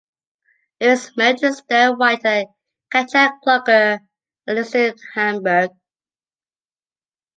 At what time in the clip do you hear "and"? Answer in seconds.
4.47-4.55